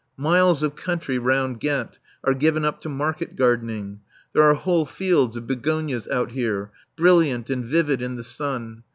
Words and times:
Miles 0.17 0.63
of 0.63 0.75
country 0.75 1.19
round 1.19 1.59
Ghent 1.59 1.99
are 2.23 2.33
given 2.33 2.65
up 2.65 2.81
to 2.81 2.89
market 2.89 3.35
gardening. 3.35 3.99
There 4.33 4.41
are 4.41 4.55
whole 4.55 4.87
fields 4.87 5.37
of 5.37 5.45
begonias 5.45 6.07
out 6.07 6.31
here, 6.31 6.71
brilliant 6.95 7.51
and 7.51 7.63
vivid 7.63 8.01
in 8.01 8.15
the 8.15 8.23
sun. 8.23 8.81